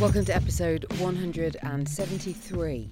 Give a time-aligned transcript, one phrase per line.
[0.00, 2.90] Welcome to episode 173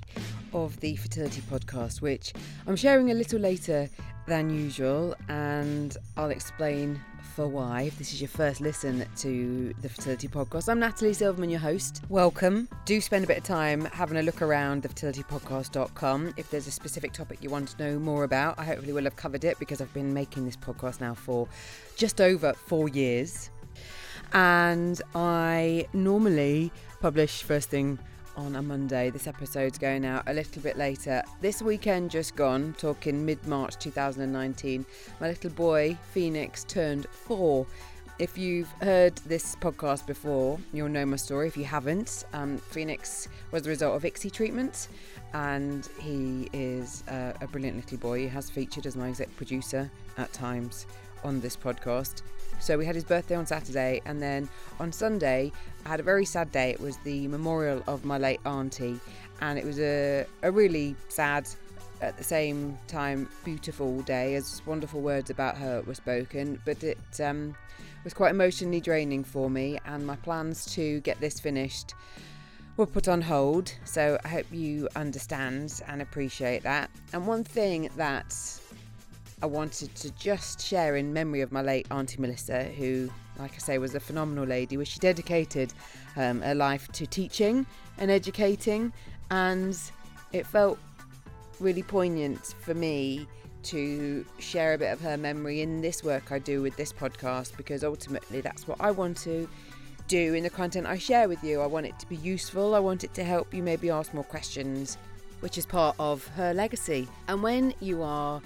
[0.55, 2.33] of the Fertility Podcast, which
[2.67, 3.91] I'm sharing a little later
[4.29, 7.01] than usual, and I'll explain
[7.35, 7.83] for why.
[7.83, 12.03] If this is your first listen to the Fertility Podcast, I'm Natalie Silverman, your host.
[12.09, 12.69] Welcome.
[12.85, 16.35] Do spend a bit of time having a look around thefertilitypodcast.com.
[16.37, 19.17] If there's a specific topic you want to know more about, I hopefully will have
[19.17, 21.49] covered it because I've been making this podcast now for
[21.97, 23.51] just over four years.
[24.35, 26.73] And I normally
[27.03, 27.99] publish first thing
[28.37, 29.11] on a Monday.
[29.11, 31.21] This episode's going out a little bit later.
[31.41, 34.87] This weekend just gone, talking mid March 2019,
[35.21, 37.67] my little boy Phoenix turned four.
[38.21, 41.49] If you've heard this podcast before, you'll know my story.
[41.49, 44.87] If you haven't, um, Phoenix was the result of ICSI treatment,
[45.35, 48.21] and he is uh, a brilliant little boy.
[48.21, 50.87] He has featured as my exec producer at times
[51.25, 52.23] on this podcast.
[52.63, 54.49] So we had his birthday on Saturday, and then
[54.79, 55.51] on Sunday,
[55.85, 56.71] I had a very sad day.
[56.71, 59.01] It was the memorial of my late auntie,
[59.41, 61.49] and it was a, a really sad,
[62.01, 66.63] at the same time, beautiful day as wonderful words about her were spoken.
[66.65, 67.57] But it um,
[68.05, 71.95] was quite emotionally draining for me, and my plans to get this finished
[72.77, 73.75] were put on hold.
[73.85, 76.91] So I hope you understand and appreciate that.
[77.13, 78.33] And one thing that
[79.43, 83.59] I wanted to just share in memory of my late Auntie Melissa, who, like I
[83.59, 85.73] say, was a phenomenal lady, where she dedicated
[86.17, 87.67] um, her life to teaching
[87.99, 88.93] and educating.
[89.33, 89.77] And
[90.33, 90.79] it felt
[91.59, 93.27] really poignant for me
[93.65, 97.57] to share a bit of her memory in this work I do with this podcast
[97.57, 99.49] because ultimately that's what I want to
[100.09, 101.61] do in the content I share with you.
[101.61, 104.25] I want it to be useful, I want it to help you maybe ask more
[104.25, 104.99] questions,
[105.41, 107.09] which is part of her legacy.
[107.29, 108.41] And when you are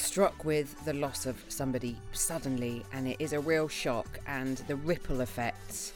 [0.00, 4.76] struck with the loss of somebody suddenly, and it is a real shock, and the
[4.76, 5.92] ripple effects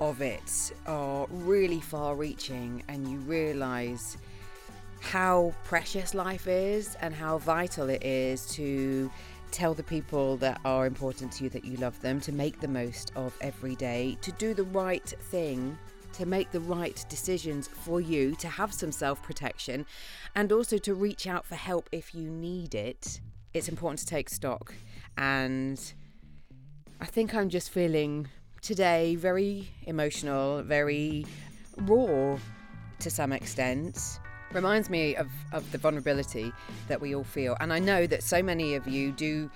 [0.00, 4.18] of it are really far reaching, and you realize
[5.00, 9.10] how precious life is and how vital it is to
[9.50, 12.68] tell the people that are important to you that you love them, to make the
[12.68, 15.78] most of every day, to do the right thing,
[16.12, 19.86] to make the right decisions for you, to have some self protection,
[20.34, 23.20] and also to reach out for help if you need it
[23.54, 24.74] it's important to take stock.
[25.16, 25.80] And
[27.00, 28.28] I think I'm just feeling
[28.60, 31.24] today very emotional, very
[31.78, 32.36] raw
[32.98, 34.18] to some extent.
[34.52, 36.52] Reminds me of, of the vulnerability
[36.88, 37.56] that we all feel.
[37.60, 39.50] And I know that so many of you do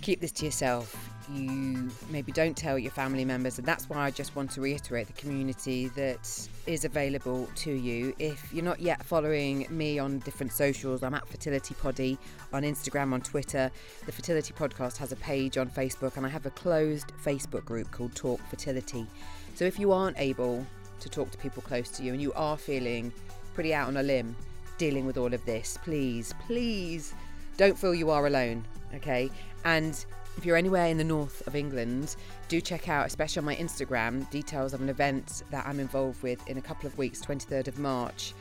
[0.00, 3.58] keep this to yourself you maybe don't tell your family members.
[3.58, 8.14] And that's why I just want to reiterate the community that is available to you.
[8.18, 12.18] If you're not yet following me on different socials, I'm at Fertility Poddy
[12.52, 13.70] on Instagram, on Twitter.
[14.06, 17.90] The Fertility Podcast has a page on Facebook, and I have a closed Facebook group
[17.90, 19.06] called Talk Fertility.
[19.54, 20.66] So if you aren't able
[21.00, 23.12] to talk to people close to you and you are feeling
[23.54, 24.34] pretty out on a limb
[24.78, 27.14] dealing with all of this, please, please
[27.56, 29.30] don't feel you are alone, okay?
[29.64, 30.04] And
[30.36, 32.16] if you're anywhere in the north of England,
[32.48, 36.46] do check out, especially on my Instagram, details of an event that I'm involved with
[36.48, 38.34] in a couple of weeks, 23rd of March,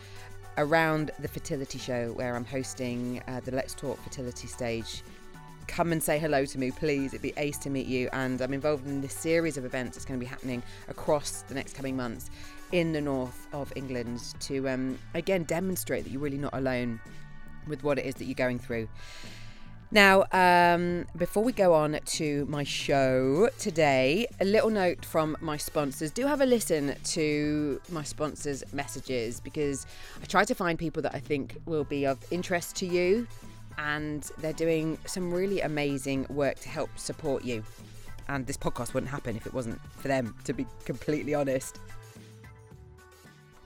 [0.58, 5.04] around the fertility show where I'm hosting uh, the Let's Talk fertility stage.
[5.68, 7.14] Come and say hello to me, please.
[7.14, 8.10] It'd be ace to meet you.
[8.14, 11.54] And I'm involved in this series of events that's going to be happening across the
[11.54, 12.30] next coming months
[12.72, 17.00] in the north of England to, um, again, demonstrate that you're really not alone
[17.68, 18.88] with what it is that you're going through.
[19.94, 25.58] Now, um, before we go on to my show today, a little note from my
[25.58, 26.12] sponsors.
[26.12, 29.86] Do have a listen to my sponsors' messages because
[30.22, 33.28] I try to find people that I think will be of interest to you,
[33.78, 37.62] and they're doing some really amazing work to help support you.
[38.30, 41.80] And this podcast wouldn't happen if it wasn't for them, to be completely honest.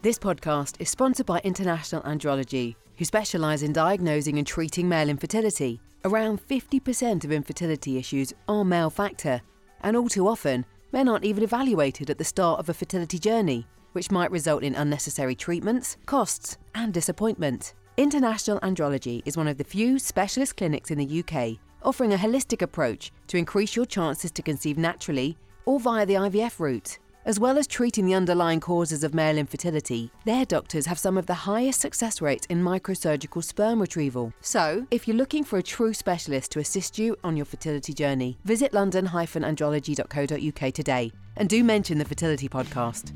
[0.01, 5.81] This podcast is sponsored by International Andrology, who specialise in diagnosing and treating male infertility.
[6.03, 9.41] Around 50% of infertility issues are male factor,
[9.81, 13.67] and all too often, men aren't even evaluated at the start of a fertility journey,
[13.93, 17.73] which might result in unnecessary treatments, costs, and disappointment.
[17.97, 22.61] International Andrology is one of the few specialist clinics in the UK offering a holistic
[22.61, 26.97] approach to increase your chances to conceive naturally or via the IVF route.
[27.25, 31.25] As well as treating the underlying causes of male infertility, their doctors have some of
[31.25, 34.31] the highest success rates in microsurgical sperm retrieval.
[34.41, 38.37] So, if you're looking for a true specialist to assist you on your fertility journey,
[38.45, 43.11] visit london-andrology.co.uk today and do mention the Fertility Podcast.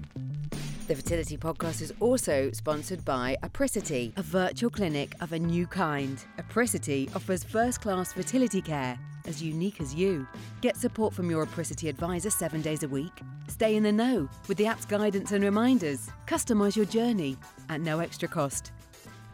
[0.90, 6.18] The Fertility Podcast is also sponsored by Apricity, a virtual clinic of a new kind.
[6.40, 8.98] Apricity offers first class fertility care
[9.28, 10.28] as unique as you.
[10.62, 13.22] Get support from your Apricity advisor seven days a week.
[13.48, 16.10] Stay in the know with the app's guidance and reminders.
[16.26, 17.38] Customise your journey
[17.70, 18.72] at no extra cost.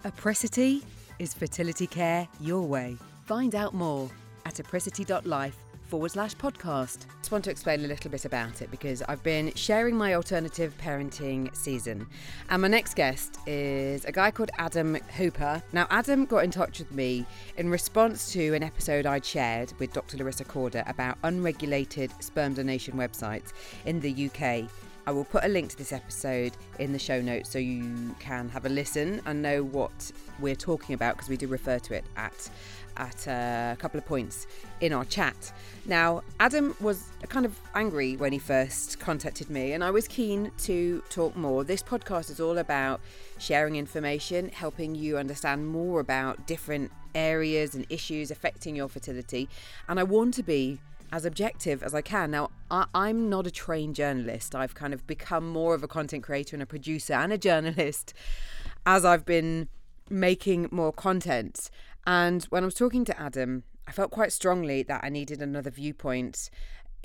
[0.04, 0.84] Apricity
[1.20, 2.98] is fertility care your way.
[3.24, 4.10] Find out more
[4.46, 5.56] at apricity.life
[5.96, 7.06] forward slash podcast.
[7.06, 10.16] I just want to explain a little bit about it because I've been sharing my
[10.16, 12.06] alternative parenting season.
[12.50, 15.64] And my next guest is a guy called Adam Hooper.
[15.72, 17.26] Now, Adam got in touch with me
[17.56, 20.18] in response to an episode I'd shared with Dr.
[20.18, 23.54] Larissa Corda about unregulated sperm donation websites
[23.86, 24.70] in the UK.
[25.08, 28.50] I will put a link to this episode in the show notes so you can
[28.50, 32.04] have a listen and know what we're talking about because we do refer to it
[32.18, 32.50] at
[32.98, 34.48] at uh, a couple of points
[34.82, 35.52] in our chat.
[35.86, 40.52] Now, Adam was kind of angry when he first contacted me, and I was keen
[40.60, 41.64] to talk more.
[41.64, 43.02] This podcast is all about
[43.38, 49.48] sharing information, helping you understand more about different areas and issues affecting your fertility,
[49.88, 50.80] and I want to be
[51.12, 52.32] as objective as I can.
[52.32, 54.56] Now, I, am not a trained journalist.
[54.56, 58.14] I've kind of become more of a content creator and a producer and a journalist
[58.86, 59.70] as I've been
[60.10, 61.70] making more content.
[62.08, 65.70] And when I was talking to Adam, I felt quite strongly that I needed another
[65.70, 66.50] viewpoint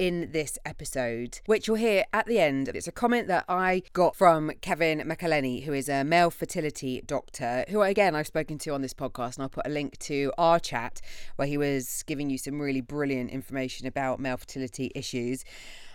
[0.00, 2.68] in this episode, which you'll hear at the end.
[2.68, 7.66] It's a comment that I got from Kevin McEleny, who is a male fertility doctor,
[7.68, 10.58] who again I've spoken to on this podcast, and I'll put a link to our
[10.58, 11.02] chat
[11.36, 15.44] where he was giving you some really brilliant information about male fertility issues.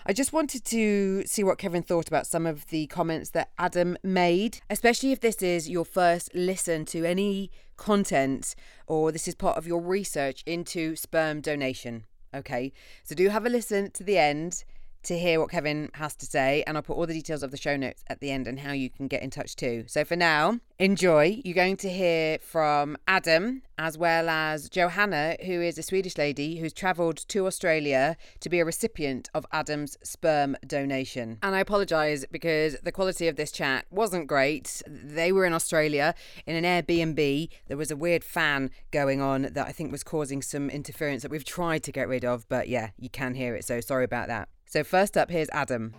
[0.06, 3.98] I just wanted to see what Kevin thought about some of the comments that Adam
[4.04, 8.54] made, especially if this is your first listen to any content
[8.86, 12.04] or this is part of your research into sperm donation.
[12.36, 12.74] Okay,
[13.04, 14.66] so do have a listen to the end
[15.06, 17.57] to hear what Kevin has to say, and I'll put all the details of the
[17.57, 19.86] show notes at the end and how you can get in touch too.
[19.88, 21.42] So for now, enjoy.
[21.44, 26.57] You're going to hear from Adam as well as Johanna, who is a Swedish lady
[26.57, 31.38] who's travelled to Australia to be a recipient of Adam's sperm donation.
[31.44, 34.81] And I apologise because the quality of this chat wasn't great.
[34.88, 36.16] They were in Australia
[36.46, 37.50] in an Airbnb.
[37.68, 41.31] There was a weird fan going on that I think was causing some interference that
[41.31, 43.66] we've tried to get rid of, but yeah, you can hear it.
[43.66, 44.50] So sorry about that.
[44.66, 45.94] So first up, here's Adam.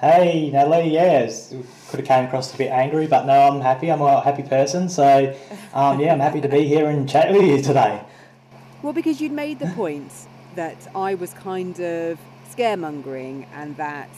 [0.00, 0.90] Hey, Natalie.
[0.90, 1.54] Yes,
[1.88, 3.90] could have came across a bit angry, but no, I'm happy.
[3.90, 4.88] I'm a happy person.
[4.88, 5.34] So,
[5.72, 8.02] um, yeah, I'm happy to be here and chat with you today.
[8.82, 10.12] Well, because you'd made the point
[10.54, 12.18] that I was kind of
[12.50, 14.10] scaremongering and that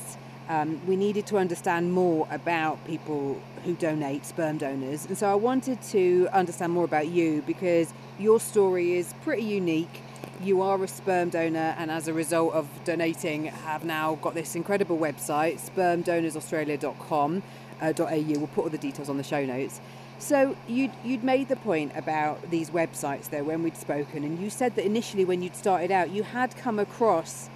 [0.48, 5.06] um, we needed to understand more about people who donate, sperm donors.
[5.06, 10.02] And so I wanted to understand more about you because your story is pretty unique
[10.42, 14.54] you are a sperm donor and as a result of donating have now got this
[14.54, 17.42] incredible website spermdonorsaustralia.com
[17.80, 19.80] uh, .au we'll put all the details on the show notes.
[20.18, 24.48] So you'd, you'd made the point about these websites there when we'd spoken and you
[24.50, 27.50] said that initially when you'd started out you had come across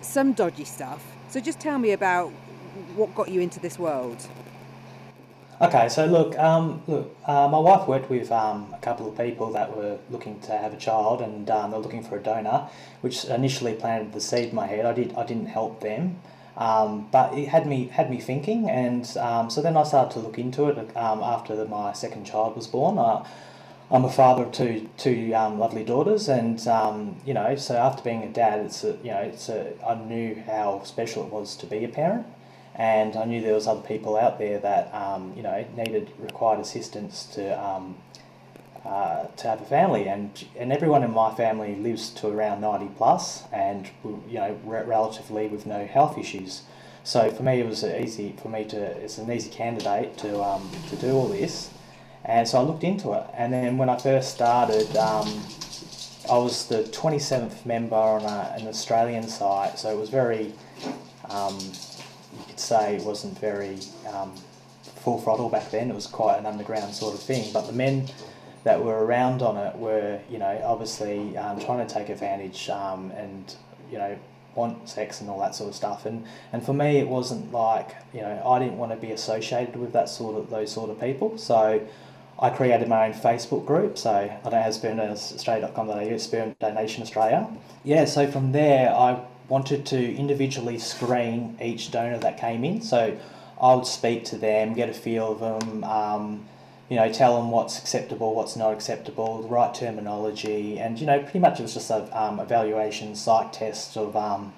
[0.00, 1.04] some dodgy stuff.
[1.28, 2.30] So just tell me about
[2.96, 4.28] what got you into this world
[5.62, 9.52] Okay, so look, um, look, uh, my wife worked with um, a couple of people
[9.52, 12.68] that were looking to have a child, and um, they're looking for a donor,
[13.00, 14.84] which initially planted the seed in my head.
[14.84, 16.18] I did, I didn't help them,
[16.56, 20.18] um, but it had me had me thinking, and um, so then I started to
[20.18, 22.98] look into it um, after my second child was born.
[22.98, 23.24] I,
[23.88, 26.58] I'm a father of two two lovely daughters, and
[27.24, 30.42] you know, so after being a dad, it's a, you know, it's a, I knew
[30.44, 32.26] how special it was to be a parent,
[32.74, 36.60] and I knew there was other people out there that um, you know needed required
[36.60, 37.96] assistance to um,
[38.84, 42.88] uh, to have a family, and and everyone in my family lives to around ninety
[42.96, 46.62] plus, and you know re- relatively with no health issues.
[47.04, 50.70] So for me, it was easy for me to it's an easy candidate to um,
[50.88, 51.70] to do all this,
[52.24, 54.96] and so I looked into it, and then when I first started.
[54.96, 55.42] Um,
[56.30, 60.52] I was the 27th member on a, an Australian site, so it was very
[61.28, 61.58] um,
[62.52, 63.78] you could say it wasn't very
[64.12, 64.34] um,
[64.96, 65.90] full throttle back then.
[65.90, 67.50] It was quite an underground sort of thing.
[67.52, 68.08] But the men
[68.64, 73.10] that were around on it were, you know, obviously um, trying to take advantage um,
[73.12, 73.54] and,
[73.90, 74.18] you know,
[74.54, 76.04] want sex and all that sort of stuff.
[76.04, 79.76] And and for me, it wasn't like, you know, I didn't want to be associated
[79.76, 81.38] with that sort of those sort of people.
[81.38, 81.86] So.
[82.38, 87.46] I created my own Facebook group, so I don't have spermdonorsaustralia.com.au, Sperm Donation Australia.
[87.84, 92.80] Yeah, so from there I wanted to individually screen each donor that came in.
[92.80, 93.18] So
[93.60, 96.44] I would speak to them, get a feel of them, um,
[96.88, 101.20] you know, tell them what's acceptable, what's not acceptable, the right terminology, and you know,
[101.20, 104.52] pretty much it was just a um, evaluation, psych test of um,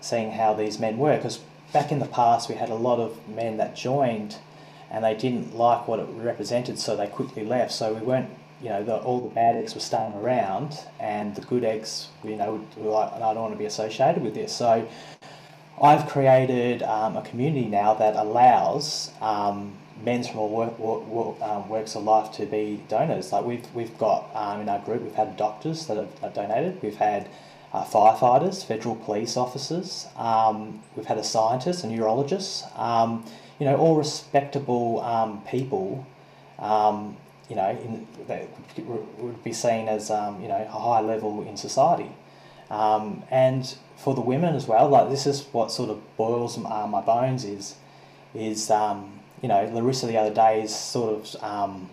[0.00, 1.16] seeing how these men were.
[1.16, 1.38] Because
[1.72, 4.38] back in the past, we had a lot of men that joined,
[4.90, 7.72] and they didn't like what it represented, so they quickly left.
[7.72, 8.30] So we weren't
[8.62, 12.36] you know, the, all the bad eggs were staying around, and the good eggs, you
[12.36, 14.54] know, were like, I don't want to be associated with this.
[14.54, 14.88] So
[15.82, 21.68] I've created um, a community now that allows um, men from all work, work, um,
[21.68, 23.32] works of life to be donors.
[23.32, 26.80] Like we've we've got um, in our group, we've had doctors that have, have donated.
[26.82, 27.28] We've had
[27.74, 30.06] uh, firefighters, federal police officers.
[30.16, 32.64] Um, we've had a scientist, a neurologist.
[32.78, 33.24] Um,
[33.58, 35.00] you know, all respectable
[35.48, 36.06] people.
[37.48, 38.48] You know, in, that
[38.78, 42.10] would be seen as um, you know a high level in society.
[42.70, 46.86] Um, and for the women as well, like this is what sort of boils uh,
[46.88, 47.76] my bones is,
[48.34, 51.90] is um, you know Larissa the other day is sort of um,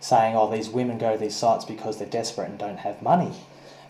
[0.00, 3.32] saying, oh, these women go to these sites because they're desperate and don't have money,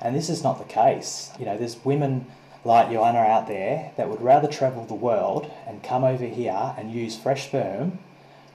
[0.01, 1.31] and this is not the case.
[1.39, 2.27] You know, there's women
[2.65, 6.91] like Joanna out there that would rather travel the world and come over here and
[6.91, 7.99] use fresh sperm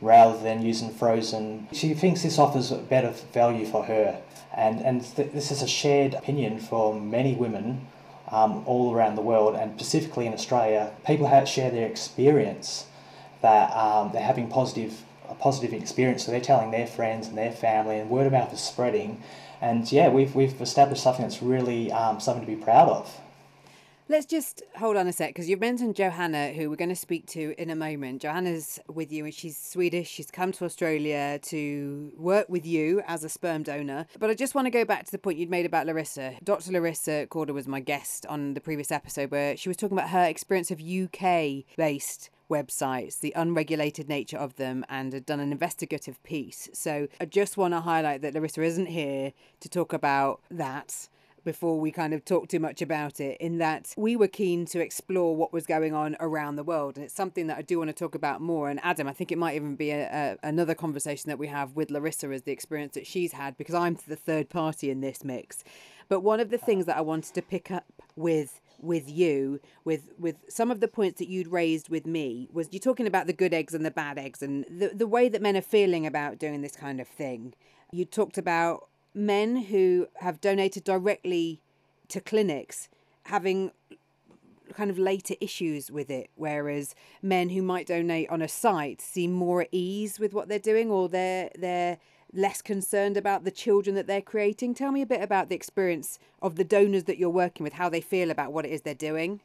[0.02, 1.68] rather than using frozen.
[1.72, 4.22] She thinks this offers better value for her,
[4.56, 7.88] and and th- this is a shared opinion for many women
[8.30, 10.92] um, all around the world, and specifically in Australia.
[11.06, 12.86] People have share their experience
[13.42, 17.52] that um, they're having positive a positive experience, so they're telling their friends and their
[17.52, 19.22] family, and word of mouth is spreading.
[19.62, 23.20] And yeah, we've, we've established something that's really um, something to be proud of.
[24.12, 27.28] Let's just hold on a sec because you've mentioned Johanna, who we're going to speak
[27.28, 28.24] to in a moment.
[28.24, 30.10] Johanna's with you and she's Swedish.
[30.10, 34.08] She's come to Australia to work with you as a sperm donor.
[34.18, 36.34] But I just want to go back to the point you'd made about Larissa.
[36.44, 36.72] Dr.
[36.72, 40.24] Larissa Corda was my guest on the previous episode where she was talking about her
[40.24, 46.22] experience of UK based websites, the unregulated nature of them, and had done an investigative
[46.24, 46.68] piece.
[46.74, 51.10] So I just want to highlight that Larissa isn't here to talk about that
[51.44, 54.80] before we kind of talk too much about it, in that we were keen to
[54.80, 56.96] explore what was going on around the world.
[56.96, 58.70] And it's something that I do want to talk about more.
[58.70, 61.76] And Adam, I think it might even be a, a, another conversation that we have
[61.76, 65.24] with Larissa as the experience that she's had, because I'm the third party in this
[65.24, 65.64] mix.
[66.08, 70.14] But one of the things that I wanted to pick up with with you with
[70.18, 73.34] with some of the points that you'd raised with me was you're talking about the
[73.34, 76.40] good eggs and the bad eggs and the the way that men are feeling about
[76.40, 77.54] doing this kind of thing
[77.92, 81.62] you talked about men who have donated directly
[82.10, 82.90] to clinics
[83.24, 83.72] having
[84.74, 89.32] kind of later issues with it, whereas men who might donate on a site seem
[89.32, 91.98] more at ease with what they're doing or they're they're
[92.32, 94.76] less concerned about the children that they're creating.
[94.76, 97.90] Tell me a bit about the experience of the donors that you're working with, how
[97.90, 99.42] they feel about what it is they're doing.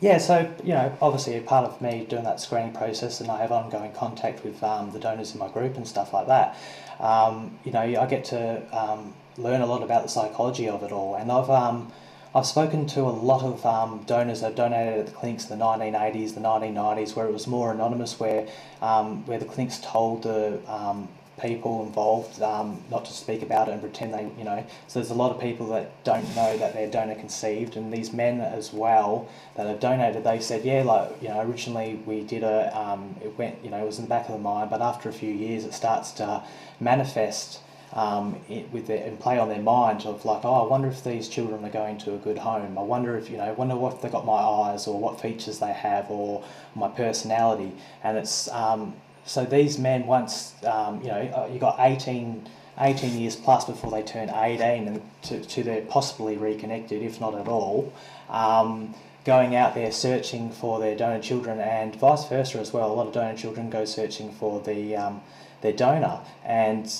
[0.00, 3.50] Yeah, so you know, obviously, part of me doing that screening process, and I have
[3.50, 6.56] ongoing contact with um, the donors in my group and stuff like that.
[7.00, 10.92] Um, you know, I get to um, learn a lot about the psychology of it
[10.92, 11.90] all, and I've um,
[12.34, 15.64] I've spoken to a lot of um, donors that donated at the clinics in the
[15.64, 18.46] 1980s, the 1990s, where it was more anonymous, where
[18.82, 20.60] um, where the clinics told the
[21.40, 24.64] people involved um, not to speak about it and pretend they, you know.
[24.88, 28.12] So there's a lot of people that don't know that they're donor conceived, and these
[28.12, 30.24] men as well that have donated.
[30.24, 33.82] They said, yeah, like you know, originally we did a, um, it went, you know,
[33.82, 36.12] it was in the back of the mind, but after a few years, it starts
[36.12, 36.42] to
[36.80, 37.60] manifest.
[37.92, 41.02] Um, it, with their, and play on their mind of like, oh, I wonder if
[41.04, 42.76] these children are going to a good home.
[42.76, 45.60] I wonder if you know, I wonder what they got my eyes or what features
[45.60, 47.72] they have or my personality.
[48.02, 53.18] And it's um, so these men, once um, you know, uh, you got 18, 18
[53.18, 57.48] years plus before they turn 18 and to, to they're possibly reconnected, if not at
[57.48, 57.92] all,
[58.30, 62.92] um, going out there searching for their donor children and vice versa as well.
[62.92, 65.20] A lot of donor children go searching for the um,
[65.62, 66.92] their donor and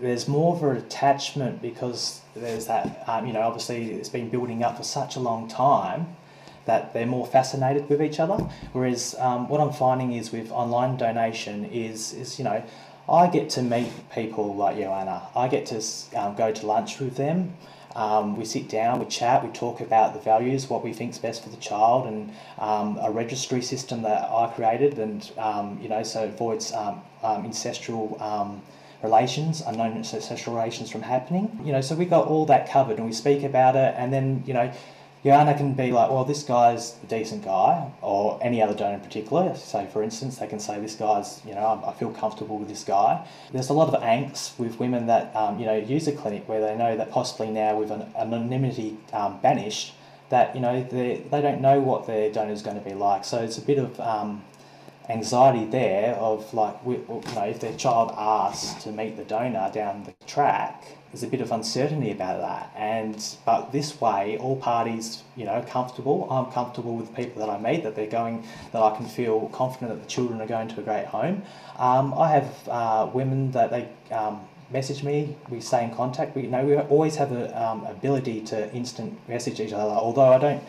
[0.00, 4.62] there's more of an attachment because there's that, um, you know, obviously it's been building
[4.62, 6.16] up for such a long time
[6.64, 8.36] that they're more fascinated with each other.
[8.72, 12.62] Whereas um, what I'm finding is with online donation is is you know
[13.08, 15.22] I get to meet people like Joanna.
[15.34, 15.82] I get to
[16.16, 17.56] um, go to lunch with them.
[17.94, 21.42] Um, we sit down, we chat, we talk about the values, what we think's best
[21.42, 26.02] for the child, and um, a registry system that I created, and um, you know,
[26.02, 28.62] so avoids um, um, ancestral um,
[29.02, 31.60] relations, unknown ancestral relations from happening.
[31.64, 34.42] You know, so we got all that covered, and we speak about it, and then
[34.46, 34.72] you know,
[35.24, 39.00] Joanna can be like, well, this guy's a decent guy, or any other donor in
[39.00, 39.54] particular.
[39.54, 42.82] So, for instance, they can say, this guy's, you know, I feel comfortable with this
[42.82, 43.24] guy.
[43.52, 46.60] There's a lot of angst with women that, um, you know, use a clinic where
[46.60, 49.94] they know that possibly now with an anonymity um, banished,
[50.30, 53.24] that, you know, they, they don't know what their donor is going to be like.
[53.24, 54.42] So it's a bit of um,
[55.12, 60.04] anxiety there of like, you know, if their child asks to meet the donor down
[60.04, 62.72] the track, there's a bit of uncertainty about that.
[62.74, 66.26] And but this way, all parties, you know, comfortable.
[66.30, 69.48] I'm comfortable with the people that I meet that they're going, that I can feel
[69.50, 71.42] confident that the children are going to a great home.
[71.78, 74.40] Um, I have uh, women that they um,
[74.70, 75.36] message me.
[75.50, 76.34] We stay in contact.
[76.34, 79.92] We you know we always have a um, ability to instant message each other.
[79.92, 80.62] Although I don't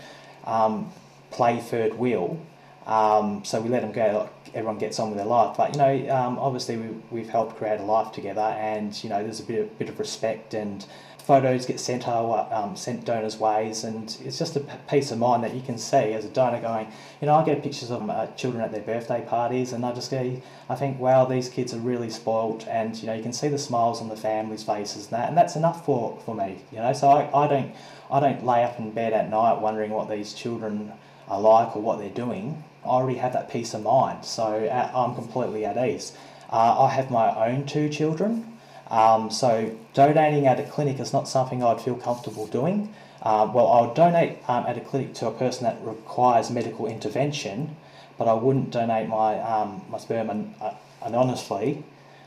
[0.43, 0.91] um,
[1.31, 2.37] play third wheel,
[2.85, 4.29] um, so we let them go.
[4.53, 5.57] Everyone gets on with their life.
[5.57, 9.23] But you know, um, obviously we, we've helped create a life together, and you know,
[9.23, 10.85] there's a bit of, bit of respect and
[11.23, 14.59] photos get sent our um, sent donors' ways, and it's just a
[14.89, 16.85] peace of mind that you can see as a donor going,
[17.21, 20.11] you know, I get pictures of uh, children at their birthday parties, and I just
[20.11, 23.47] go, I think, wow, these kids are really spoilt, and you know, you can see
[23.47, 26.79] the smiles on the families' faces, and that, and that's enough for, for me, you
[26.79, 26.91] know.
[26.91, 27.73] So I, I don't
[28.11, 30.91] I don't lay up in bed at night wondering what these children
[31.29, 32.63] are like or what they're doing.
[32.85, 36.13] I already have that peace of mind, so I'm completely at ease.
[36.51, 38.57] Uh, I have my own two children.
[38.89, 42.93] Um, so donating at a clinic is not something I'd feel comfortable doing.
[43.21, 47.75] Uh, well, I'll donate um, at a clinic to a person that requires medical intervention,
[48.17, 51.83] but I wouldn't donate my um, my sperm an, uh, anonymously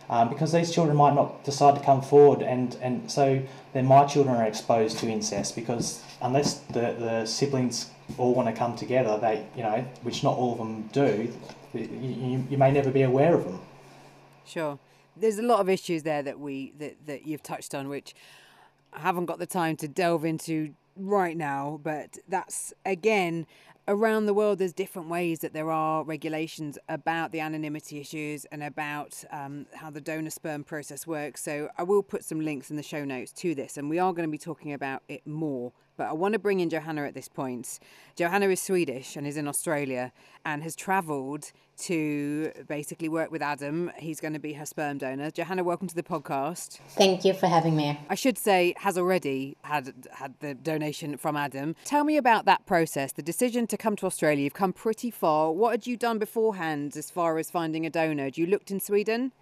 [0.09, 4.05] um, because these children might not decide to come forward, and, and so then my
[4.05, 9.19] children are exposed to incest because unless the, the siblings all want to come together,
[9.21, 11.33] they you know, which not all of them do,
[11.75, 13.61] you, you may never be aware of them.
[14.45, 14.79] Sure
[15.17, 18.15] there's a lot of issues there that we that, that you've touched on, which
[18.93, 21.81] I haven't got the time to delve into right now.
[21.83, 23.47] But that's again
[23.89, 24.59] around the world.
[24.59, 29.91] There's different ways that there are regulations about the anonymity issues and about um, how
[29.91, 31.43] the donor sperm process works.
[31.43, 34.13] So I will put some links in the show notes to this, and we are
[34.13, 37.15] going to be talking about it more but I want to bring in Johanna at
[37.15, 37.79] this point.
[38.15, 40.13] Johanna is Swedish and is in Australia
[40.45, 43.91] and has travelled to basically work with Adam.
[43.97, 45.31] He's going to be her sperm donor.
[45.31, 46.79] Johanna, welcome to the podcast.
[46.91, 47.99] Thank you for having me.
[48.09, 51.77] I should say has already had had the donation from Adam.
[51.85, 54.45] Tell me about that process, the decision to come to Australia.
[54.45, 55.53] You've come pretty far.
[55.53, 58.25] What had you done beforehand as far as finding a donor?
[58.25, 59.33] Had you looked in Sweden?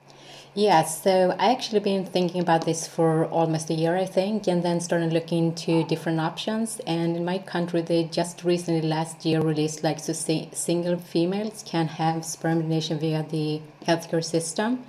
[0.54, 4.62] Yes, so I actually been thinking about this for almost a year, I think, and
[4.62, 6.80] then started looking into different options.
[6.86, 11.88] And in my country, they just recently last year released like so single females can
[11.88, 14.84] have sperm donation via the healthcare system.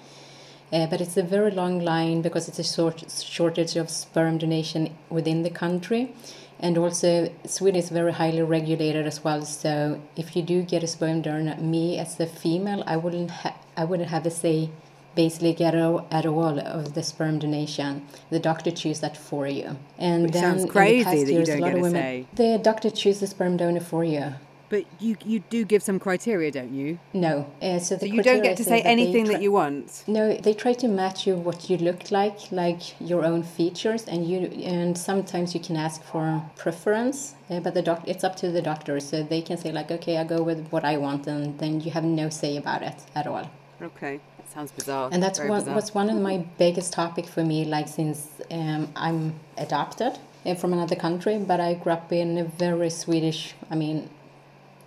[0.74, 4.96] Uh, but it's a very long line because it's a short, shortage of sperm donation
[5.10, 6.14] within the country.
[6.60, 9.44] And also, Sweden is very highly regulated as well.
[9.44, 13.58] So, if you do get a sperm donor, me as a female, I wouldn't ha-
[13.78, 14.70] I wouldn't have a say
[15.16, 18.06] basically get at all of the sperm donation.
[18.30, 19.78] The doctor chooses that for you.
[19.98, 22.28] And Which then sounds crazy that you don't get a women, say.
[22.36, 24.34] The doctor chooses the sperm donor for you.
[24.70, 27.00] But you you do give some criteria, don't you?
[27.14, 27.52] No.
[27.62, 30.04] Uh, so, so you don't get to say anything that, that, you want.
[30.08, 34.28] No, they try to match you what you look like, like your own features, and
[34.28, 38.52] you and sometimes you can ask for preference, uh, but the doc it's up to
[38.52, 41.60] the doctor, so they can say like, okay, I go with what I want, and
[41.60, 43.50] then you have no say about it at all.
[43.82, 44.20] Okay.
[44.54, 45.10] Sounds bizarre.
[45.12, 45.76] And that's one, bizarre.
[45.76, 47.66] what's one of my biggest topic for me.
[47.66, 52.44] Like since um, I'm adopted uh, from another country, but I grew up in a
[52.46, 53.54] very Swedish.
[53.70, 54.10] I mean,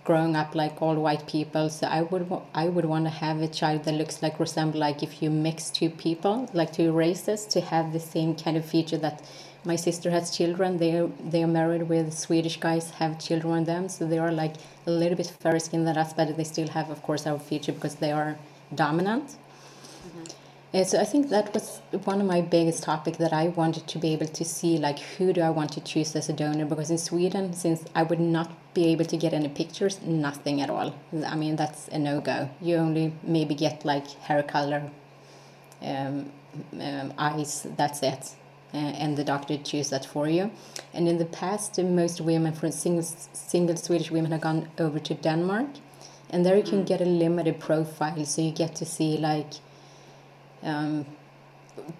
[0.09, 1.69] growing up like all white people.
[1.69, 2.25] So I would
[2.63, 5.69] I would want to have a child that looks like resemble like if you mix
[5.69, 9.21] two people, like two races, to have the same kind of feature that
[9.63, 10.77] my sister has children.
[10.77, 10.93] They
[11.33, 14.55] they are married with Swedish guys, have children with them, so they are like
[14.87, 17.73] a little bit fairer skin than us, but they still have, of course, our feature
[17.77, 18.37] because they are
[18.73, 19.37] dominant.
[20.71, 23.97] Uh, so I think that was one of my biggest topic that I wanted to
[23.97, 26.65] be able to see, like who do I want to choose as a donor?
[26.65, 30.69] Because in Sweden, since I would not be able to get any pictures, nothing at
[30.69, 30.93] all.
[31.25, 32.49] I mean, that's a no go.
[32.61, 34.91] You only maybe get like hair color,
[35.81, 36.31] um,
[36.79, 37.65] um, eyes.
[37.75, 38.35] That's it.
[38.71, 40.51] Uh, and the doctor choose that for you.
[40.93, 45.15] And in the past, most women, for single single Swedish women, have gone over to
[45.15, 45.69] Denmark,
[46.29, 46.85] and there you can mm.
[46.85, 49.53] get a limited profile, so you get to see like
[50.63, 51.05] um,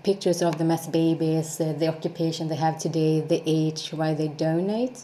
[0.03, 4.27] pictures of them as babies, uh, the occupation they have today, the age, why they
[4.27, 5.03] donate.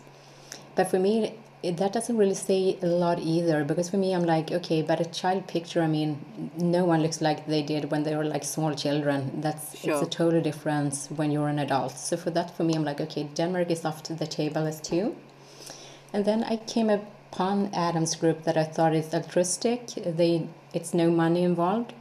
[0.75, 4.25] But for me, it, that doesn't really say a lot either because for me, I'm
[4.25, 6.19] like, okay, but a child picture, I mean,
[6.57, 9.41] no one looks like they did when they were like small children.
[9.41, 9.93] That's sure.
[9.93, 11.97] it's a total difference when you're an adult.
[11.97, 14.79] So for that, for me, I'm like, okay, Denmark is off to the table as
[14.81, 15.15] two.
[16.13, 19.87] And then I came upon Adam's group that I thought is altruistic.
[19.95, 21.93] They, it's no money involved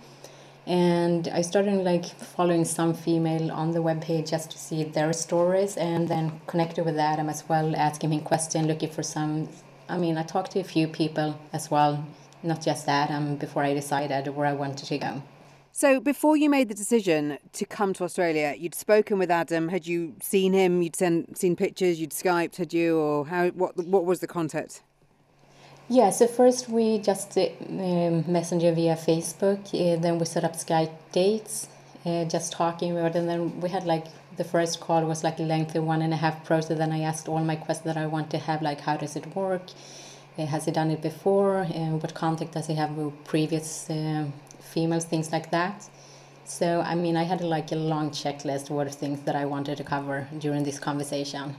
[0.67, 5.77] and I started like following some female on the webpage just to see their stories
[5.77, 9.49] and then connected with Adam as well, asking him questions, looking for some.
[9.89, 12.07] I mean, I talked to a few people as well,
[12.43, 15.23] not just Adam, before I decided where I wanted to go.
[15.77, 19.69] So, before you made the decision to come to Australia, you'd spoken with Adam.
[19.69, 20.83] Had you seen him?
[20.83, 22.01] You'd sent, seen pictures.
[22.01, 22.57] You'd skyped.
[22.57, 23.49] Had you, or how?
[23.49, 23.77] What?
[23.77, 24.83] What was the contact?
[25.89, 30.55] Yeah, so first we just uh, um, messenger via Facebook, uh, then we set up
[30.55, 31.69] Skype dates,
[32.07, 33.19] uh, just talking about it.
[33.19, 34.07] And then we had like
[34.39, 36.79] the first call was like a lengthy one and a half process.
[36.79, 39.37] Then I asked all my questions that I want to have, like how does it
[39.37, 39.63] work?
[40.39, 41.59] Uh, has he done it before?
[41.61, 44.25] Uh, what contact does he have with previous uh,
[44.61, 45.05] females?
[45.05, 45.87] Things like that.
[46.47, 49.85] So I mean, I had like a long checklist of things that I wanted to
[49.85, 51.57] cover during this conversation.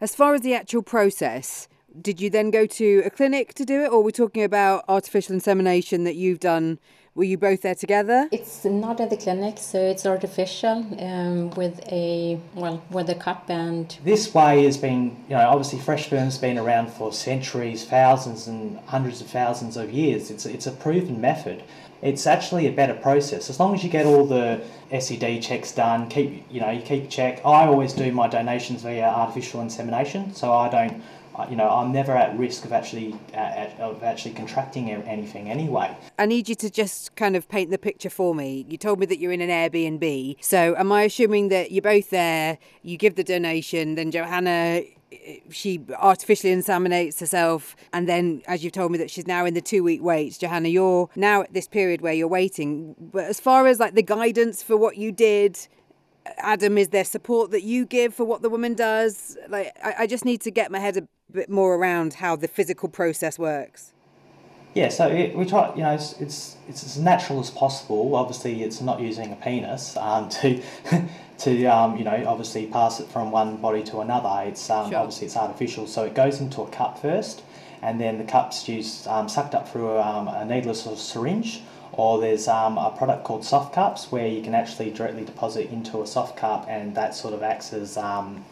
[0.00, 1.68] As far as the actual process,
[2.00, 5.34] did you then go to a clinic to do it, or we're talking about artificial
[5.34, 6.78] insemination that you've done?
[7.14, 8.28] Were you both there together?
[8.32, 13.48] It's not at the clinic, so it's artificial um, with a well with a cup
[13.48, 13.96] and.
[14.02, 18.80] This way has been, you know, obviously fresh sperm's been around for centuries, thousands and
[18.86, 20.28] hundreds of thousands of years.
[20.32, 21.62] It's it's a proven method.
[22.02, 26.08] It's actually a better process as long as you get all the STD checks done.
[26.08, 27.38] Keep you know you keep check.
[27.46, 31.00] I always do my donations via artificial insemination, so I don't
[31.48, 35.96] you know, I'm never at risk of actually uh, of actually contracting anything anyway.
[36.18, 38.64] I need you to just kind of paint the picture for me.
[38.68, 42.10] You told me that you're in an Airbnb, so am I assuming that you're both
[42.10, 42.58] there?
[42.82, 44.82] You give the donation, then Johanna.
[45.50, 49.60] She artificially inseminates herself, and then, as you've told me, that she's now in the
[49.60, 50.36] two-week wait.
[50.40, 52.96] Johanna, you're now at this period where you're waiting.
[52.98, 55.68] But as far as like the guidance for what you did,
[56.38, 59.36] Adam, is there support that you give for what the woman does?
[59.48, 62.48] Like, I, I just need to get my head a bit more around how the
[62.48, 63.92] physical process works?
[64.74, 68.16] Yeah, so it, we try, you know, it's, it's, it's as natural as possible.
[68.16, 70.60] Obviously, it's not using a penis um, to,
[71.38, 74.48] to um, you know, obviously pass it from one body to another.
[74.48, 74.98] It's um, sure.
[74.98, 77.42] obviously it's artificial, so it goes into a cup first,
[77.82, 81.62] and then the cup's used um, sucked up through a, um, a needless or syringe,
[81.96, 86.02] or there's um, a product called soft cups where you can actually directly deposit into
[86.02, 88.44] a soft cup, and that sort of acts as um,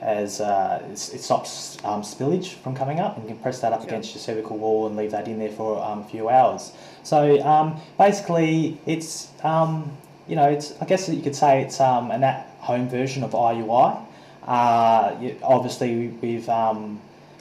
[0.00, 3.80] as uh, it stops um, spillage from coming up and you can press that up
[3.80, 3.88] sure.
[3.88, 6.72] against your cervical wall and leave that in there for um, a few hours.
[7.02, 9.96] So um, basically, it's um,
[10.28, 14.04] you know, it's I guess you could say it's um, an at-home version of IUI.
[14.46, 17.00] Uh, obviously, with um,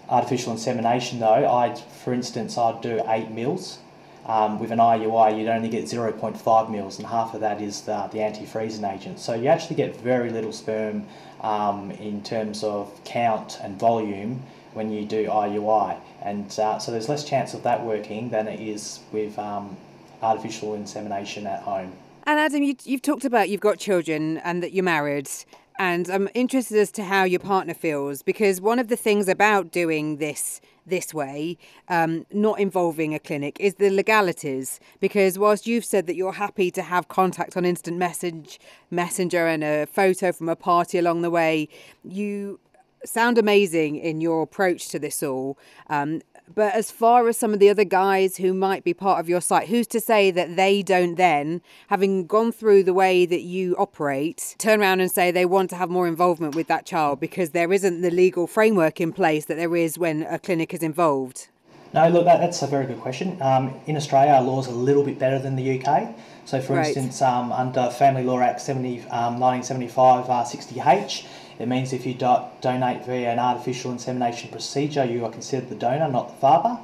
[0.10, 3.80] artificial insemination, though, I, for instance, I'd do eight mils.
[4.26, 8.10] Um, with an IUI, you'd only get 0.5 mils, and half of that is the,
[8.12, 9.20] the anti-freezing agent.
[9.20, 11.06] So you actually get very little sperm
[11.42, 14.42] um, in terms of count and volume
[14.74, 15.98] when you do IUI.
[16.22, 19.76] And uh, so there's less chance of that working than it is with um,
[20.22, 21.94] artificial insemination at home.
[22.26, 25.30] And Adam, you, you've talked about you've got children and that you're married.
[25.78, 29.72] And I'm interested as to how your partner feels because one of the things about
[29.72, 34.80] doing this this way, um, not involving a clinic, is the legalities.
[35.00, 38.60] Because whilst you've said that you're happy to have contact on instant message,
[38.92, 41.70] messenger, and a photo from a party along the way,
[42.04, 42.60] you
[43.06, 45.58] sound amazing in your approach to this all.
[45.90, 46.22] Um,
[46.54, 49.42] but as far as some of the other guys who might be part of your
[49.42, 53.76] site, who's to say that they don't then, having gone through the way that you
[53.78, 57.52] operate, turn around and say they want to have more involvement with that child because
[57.52, 61.48] there isn't the legal framework in place that there is when a clinic is involved?
[61.94, 63.40] No, look, that, that's a very good question.
[63.40, 66.16] Um, in Australia, our laws are a little bit better than the UK.
[66.46, 66.88] So, for right.
[66.88, 71.26] instance, um, under Family Law Act 70, um, 1975 uh, 60H,
[71.60, 75.76] it means if you do- donate via an artificial insemination procedure, you are considered the
[75.76, 76.80] donor, not the father.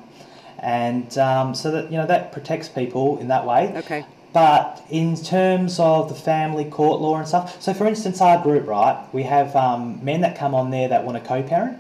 [0.60, 3.74] And um, so that, you know, that protects people in that way.
[3.78, 4.06] Okay.
[4.34, 8.68] But in terms of the family court law and stuff, so for instance, our group,
[8.68, 11.80] right, we have um, men that come on there that want to co parent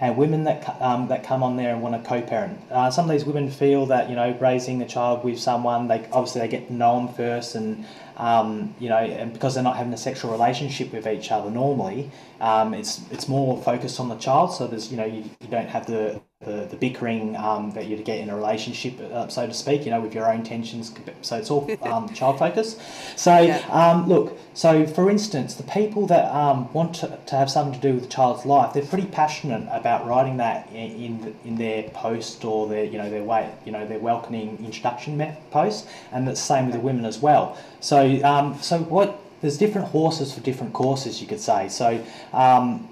[0.00, 2.58] and women that um, that come on there and want to co-parent.
[2.70, 6.06] Uh, some of these women feel that you know raising a child with someone, they
[6.12, 7.84] obviously they get to know them first, and
[8.16, 12.10] um, you know, and because they're not having a sexual relationship with each other normally,
[12.40, 14.54] um, it's it's more focused on the child.
[14.54, 18.04] So there's you know you, you don't have the the, the bickering um, that you'd
[18.04, 20.94] get in a relationship, uh, so to speak, you know, with your own tensions.
[21.20, 22.78] So it's all um, child focus.
[23.16, 23.58] So, yeah.
[23.70, 27.88] um, look, so for instance, the people that um, want to, to have something to
[27.88, 31.90] do with the child's life, they're pretty passionate about writing that in, in, in their
[31.90, 35.20] post or their, you know, their way, you know, their welcoming introduction
[35.50, 37.58] post, and the same with the women as well.
[37.80, 41.68] So, um, so what, there's different horses for different courses, you could say.
[41.68, 42.88] So, um,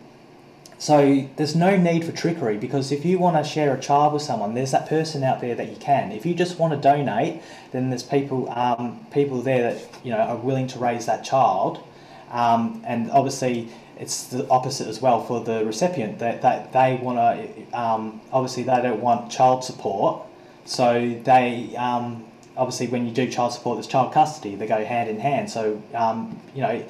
[0.79, 4.23] so there's no need for trickery because if you want to share a child with
[4.23, 6.13] someone, there's that person out there that you can.
[6.13, 7.41] If you just want to donate,
[7.73, 11.83] then there's people um, people there that you know are willing to raise that child,
[12.31, 17.17] um, and obviously it's the opposite as well for the recipient that, that they want
[17.17, 20.27] to um, obviously they don't want child support,
[20.67, 22.23] so they um,
[22.57, 24.55] obviously when you do child support, there's child custody.
[24.55, 25.51] They go hand in hand.
[25.51, 26.85] So um, you know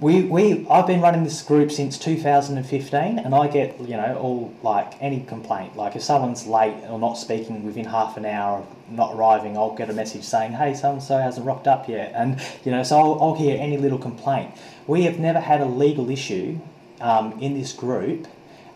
[0.00, 4.52] we, we I've been running this group since 2015 and I get you know all
[4.62, 8.66] like any complaint like if someone's late or not speaking within half an hour of
[8.90, 12.12] not arriving, I'll get a message saying, "Hey, so and so hasn't rocked up yet,"
[12.14, 14.52] and you know, so I'll, I'll hear any little complaint.
[14.86, 16.58] We have never had a legal issue
[17.00, 18.26] um, in this group,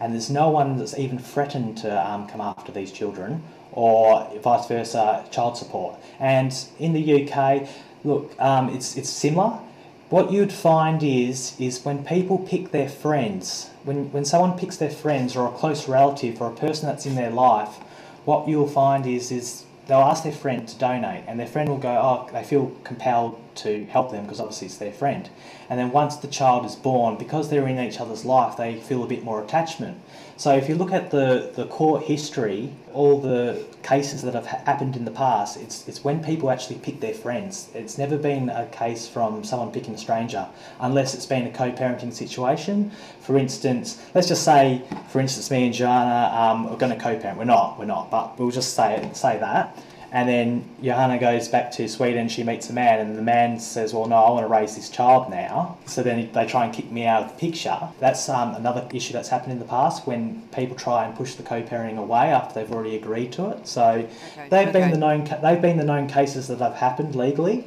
[0.01, 3.42] and there's no one that's even threatened to um, come after these children,
[3.76, 5.94] or vice versa, child support.
[6.18, 7.68] And in the UK,
[8.02, 9.60] look, um, it's it's similar.
[10.08, 14.90] What you'd find is is when people pick their friends, when when someone picks their
[14.90, 17.76] friends or a close relative or a person that's in their life,
[18.24, 21.78] what you'll find is is they'll ask their friend to donate, and their friend will
[21.78, 25.30] go, oh, they feel compelled to help them because obviously it's their friend.
[25.70, 29.04] And then once the child is born, because they're in each other's life, they feel
[29.04, 30.00] a bit more attachment.
[30.36, 34.96] So if you look at the, the court history, all the cases that have happened
[34.96, 37.68] in the past, it's, it's when people actually pick their friends.
[37.74, 40.48] It's never been a case from someone picking a stranger,
[40.80, 42.90] unless it's been a co-parenting situation.
[43.20, 47.37] For instance, let's just say, for instance, me and Joanna um, are going to co-parent.
[47.38, 49.76] We're not, we're not, but we'll just say say that.
[50.16, 53.92] And then Johanna goes back to Sweden, she meets a man, and the man says,
[53.92, 55.76] Well, no, I want to raise this child now.
[55.85, 57.79] So then they try and kick me out of the picture.
[58.00, 61.42] That's um, another issue that's happened in the past when people try and push the
[61.42, 63.68] co parenting away after they've already agreed to it.
[63.68, 64.09] So okay.
[64.48, 64.81] they've, okay.
[64.81, 67.66] been the known, they've been the known cases that have happened legally.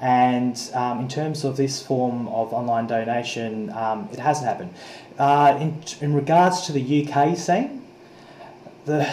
[0.00, 4.72] And um, in terms of this form of online donation, um, it hasn't happened.
[5.18, 7.82] Uh, in, in regards to the UK scene,
[8.86, 9.06] the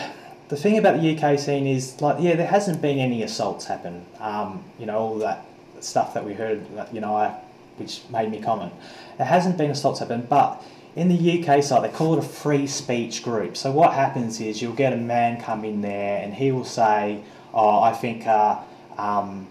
[0.49, 4.05] the thing about the UK scene is like yeah, there hasn't been any assaults happen.
[4.19, 5.45] Um, you know all that
[5.79, 7.29] stuff that we heard, you know, I,
[7.77, 8.73] which made me comment.
[9.17, 10.63] There hasn't been assaults happen, but
[10.95, 13.55] in the UK side they call it a free speech group.
[13.55, 17.21] So what happens is you'll get a man come in there and he will say,
[17.53, 18.59] "Oh, I think." Uh,
[18.97, 19.47] um,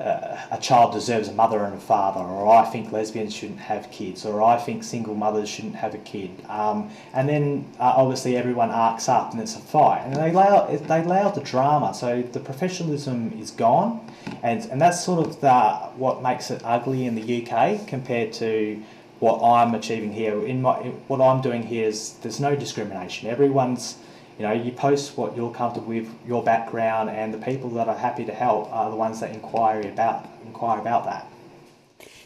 [0.00, 3.90] uh, a child deserves a mother and a father, or I think lesbians shouldn't have
[3.90, 6.30] kids, or I think single mothers shouldn't have a kid.
[6.48, 10.02] Um, and then uh, obviously everyone arcs up and it's a fight.
[10.06, 14.00] And they lay out, they lay out the drama, so the professionalism is gone.
[14.42, 15.52] And, and that's sort of the,
[15.96, 18.82] what makes it ugly in the UK compared to
[19.18, 20.46] what I'm achieving here.
[20.46, 20.76] In my,
[21.08, 23.28] what I'm doing here is there's no discrimination.
[23.28, 23.98] Everyone's
[24.40, 27.96] you know, you post what you're comfortable with, your background, and the people that are
[27.96, 31.30] happy to help are the ones that inquire about inquire about that.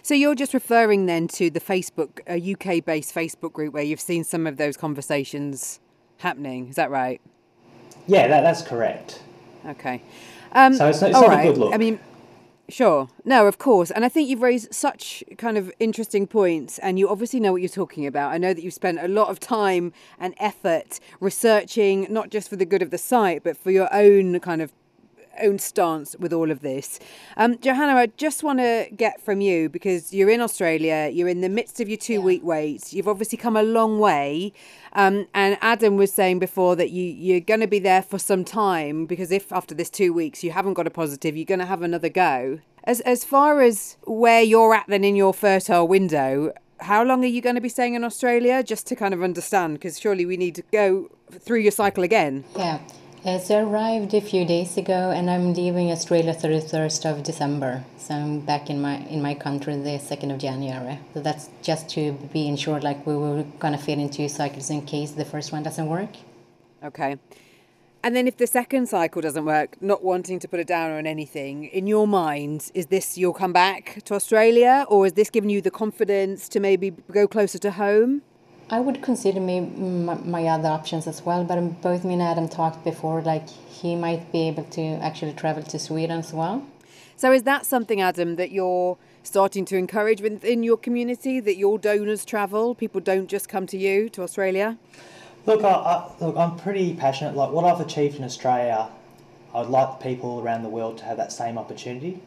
[0.02, 4.22] So you're just referring then to the Facebook, a UK-based Facebook group where you've seen
[4.22, 5.80] some of those conversations
[6.18, 6.68] happening.
[6.68, 7.20] Is that right?
[8.06, 9.20] Yeah, that, that's correct.
[9.66, 10.00] Okay.
[10.52, 11.48] Um, so it's, it's not right.
[11.48, 11.74] a good look.
[11.74, 11.98] I mean,
[12.68, 13.08] Sure.
[13.26, 13.90] No, of course.
[13.90, 17.60] And I think you've raised such kind of interesting points, and you obviously know what
[17.60, 18.32] you're talking about.
[18.32, 22.56] I know that you've spent a lot of time and effort researching, not just for
[22.56, 24.72] the good of the site, but for your own kind of
[25.40, 26.98] own stance with all of this.
[27.36, 31.40] Um, Johanna, I just want to get from you because you're in Australia, you're in
[31.40, 32.18] the midst of your two yeah.
[32.20, 34.52] week wait, you've obviously come a long way.
[34.92, 38.44] Um, and Adam was saying before that you, you're going to be there for some
[38.44, 41.66] time because if after this two weeks you haven't got a positive, you're going to
[41.66, 42.60] have another go.
[42.84, 47.28] As, as far as where you're at then in your fertile window, how long are
[47.28, 48.62] you going to be staying in Australia?
[48.62, 52.44] Just to kind of understand, because surely we need to go through your cycle again.
[52.56, 52.80] Yeah.
[53.24, 57.82] Uh, so I arrived a few days ago, and I'm leaving Australia 31st of December.
[57.96, 60.98] So I'm back in my in my country the 2nd of January.
[61.14, 64.82] So that's just to be ensured, like we were gonna fit in two cycles in
[64.84, 66.10] case the first one doesn't work.
[66.84, 67.16] Okay.
[68.02, 71.06] And then if the second cycle doesn't work, not wanting to put a downer on
[71.06, 75.48] anything, in your mind, is this you'll come back to Australia, or is this giving
[75.48, 78.20] you the confidence to maybe go closer to home?
[78.70, 82.22] I would consider me my, my, other options as well, but um, both me and
[82.22, 86.66] Adam talked before, like he might be able to actually travel to Sweden as well.
[87.16, 91.78] So is that something, Adam, that you're starting to encourage within your community that your
[91.78, 92.74] donors travel?
[92.74, 94.78] People don't just come to you to Australia.
[95.46, 97.36] Look, I, I, look, I'm pretty passionate.
[97.36, 98.88] Like what I've achieved in Australia,
[99.54, 102.20] I'd like the people around the world to have that same opportunity.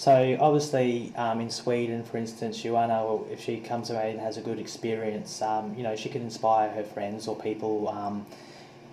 [0.00, 4.40] So obviously, um, in Sweden, for instance, Joanna, if she comes away and has a
[4.40, 8.24] good experience, um, you know, she can inspire her friends or people um,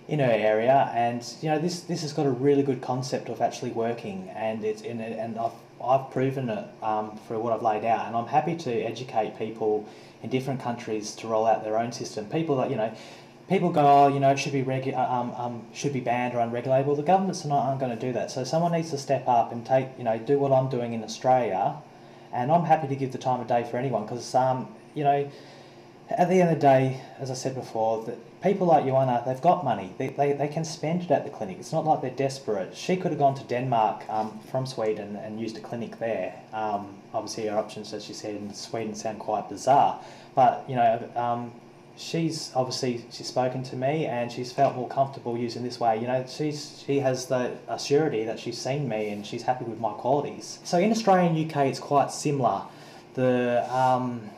[0.06, 0.92] in her area.
[0.94, 4.62] And you know, this this has got a really good concept of actually working, and
[4.62, 8.14] it's in it, and I've I've proven it um, for what I've laid out, and
[8.14, 9.88] I'm happy to educate people
[10.22, 12.26] in different countries to roll out their own system.
[12.26, 12.92] People that you know,
[13.48, 16.34] people go, oh, you know, it should be regu- uh, um, um, should be banned
[16.34, 16.86] or unregulated.
[16.86, 18.30] Well, the governments are not aren't going to do that.
[18.30, 21.02] So someone needs to step up and take, you know, do what I'm doing in
[21.02, 21.76] Australia,
[22.32, 25.30] and I'm happy to give the time of day for anyone because, um, you know,
[26.10, 29.40] at the end of the day, as I said before, that people like Joanna, they've
[29.40, 29.92] got money.
[29.98, 31.58] They, they, they can spend it at the clinic.
[31.58, 32.74] It's not like they're desperate.
[32.74, 36.34] She could have gone to Denmark um, from Sweden and used a clinic there.
[36.54, 40.00] Um, obviously, her options, as she said, in Sweden sound quite bizarre.
[40.34, 41.52] But, you know, um,
[41.98, 45.98] she's obviously she's spoken to me and she's felt more comfortable using this way.
[46.00, 49.80] You know, she's she has the assurity that she's seen me and she's happy with
[49.80, 50.60] my qualities.
[50.64, 52.62] So in Australia and UK, it's quite similar.
[53.14, 54.30] The um,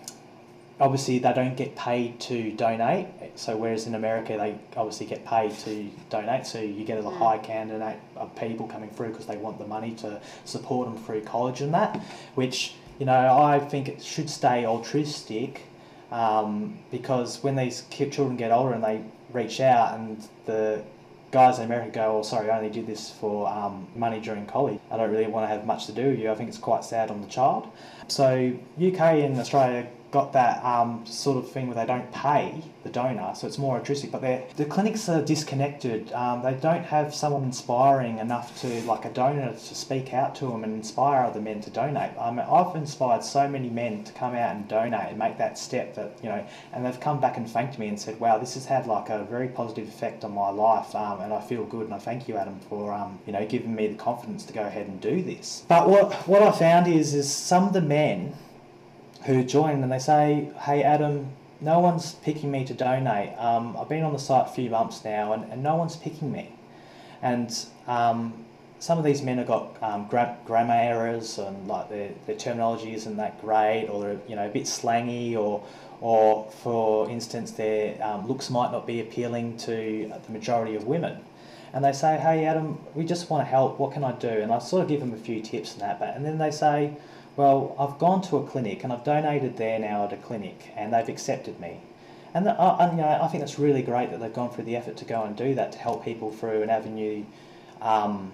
[0.80, 3.06] obviously they don't get paid to donate.
[3.36, 7.16] So whereas in America they obviously get paid to donate, so you get a Mm.
[7.18, 11.22] high candidate of people coming through because they want the money to support them through
[11.22, 12.00] college and that,
[12.34, 15.62] which you know I think it should stay altruistic
[16.10, 20.82] um, because when these children get older and they reach out and the
[21.30, 24.80] guys in America go, oh, sorry, I only did this for um, money during college.
[24.90, 26.30] I don't really want to have much to do with you.
[26.30, 27.68] I think it's quite sad on the child.
[28.08, 32.90] So UK and Australia got that um, sort of thing where they don't pay the
[32.90, 34.10] donor, so it's more altruistic.
[34.10, 36.12] But the clinics are disconnected.
[36.12, 40.46] Um, they don't have someone inspiring enough to, like a donor, to speak out to
[40.46, 42.10] them and inspire other men to donate.
[42.18, 45.58] I mean, I've inspired so many men to come out and donate and make that
[45.58, 48.54] step that you know, and they've come back and thanked me and said, "Wow, this
[48.54, 51.84] has had like a very positive effect on my life, um, and I feel good."
[51.84, 54.62] And I thank you, Adam, for um, you know giving me the confidence to go
[54.62, 55.64] ahead and do this.
[55.68, 58.34] But what what I found is is some of the men
[59.24, 61.30] who join and they say, "Hey, Adam,
[61.60, 63.36] no one's picking me to donate.
[63.38, 66.32] Um, I've been on the site a few months now, and, and no one's picking
[66.32, 66.52] me."
[67.22, 67.54] And
[67.86, 68.44] um,
[68.78, 72.94] some of these men have got um, gra- grammar errors and like their, their terminology
[72.94, 75.62] isn't that great, or they're you know a bit slangy, or
[76.00, 81.18] or for instance their um, looks might not be appealing to the majority of women.
[81.72, 83.78] And they say, "Hey, Adam, we just want to help.
[83.78, 86.00] What can I do?" And I sort of give them a few tips and that,
[86.00, 86.96] but and then they say,
[87.40, 90.92] "Well, I've gone to a clinic and I've donated there now at a clinic, and
[90.92, 91.80] they've accepted me."
[92.34, 94.64] And, the, uh, and you know, I think that's really great that they've gone through
[94.64, 97.24] the effort to go and do that to help people through an avenue,
[97.80, 98.30] um,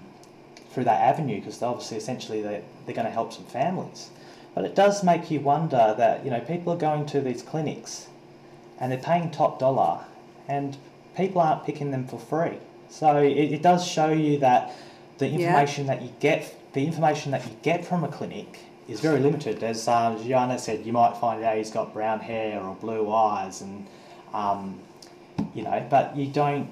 [0.73, 4.11] through that avenue, because obviously, essentially, they, they're going to help some families.
[4.55, 8.09] But it does make you wonder that you know people are going to these clinics,
[8.81, 10.01] and they're paying top dollar,
[10.49, 10.77] and
[11.17, 12.59] people aren't picking them for free.
[12.91, 14.73] So it, it does show you that
[15.19, 15.39] the Yeah.
[15.39, 19.63] information that you get, the information that you get from a clinic is very limited.
[19.63, 23.61] As um, Johanna said, you might find out he's got brown hair or blue eyes,
[23.61, 23.87] and
[24.33, 24.81] um,
[25.55, 26.69] you know, but you don't.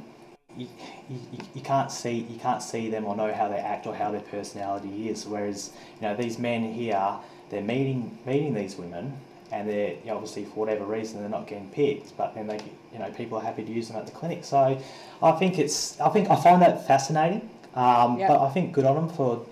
[0.57, 0.69] You,
[1.11, 1.19] you,
[1.55, 4.21] you can't see you can't see them or know how they act or how their
[4.21, 5.27] personality is.
[5.27, 7.17] Whereas you know these men here,
[7.51, 9.19] they're meeting meeting these women,
[9.51, 12.61] and they're you know, obviously for whatever reason they're not getting picked, but then they
[12.93, 14.45] you know people are happy to use them at the clinic.
[14.45, 14.81] So
[15.21, 17.51] I think it's I think I find that fascinating.
[17.75, 18.29] Um, Yeah.
[18.29, 19.45] But I think good on them for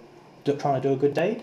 [0.44, 1.42] do, trying to do a good deed.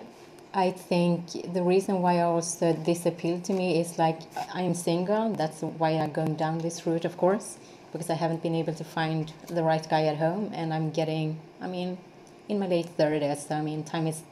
[0.54, 4.20] I think the reason why also uh, this appealed to me is like
[4.54, 5.32] I'm single.
[5.34, 7.60] That's why I'm going down this route, of course,
[7.92, 11.40] because I haven't been able to find the right guy at home, and I'm getting.
[11.62, 12.00] I mean,
[12.48, 14.24] in my late thirties, so I mean, time is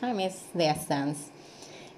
[0.00, 1.30] time is the essence.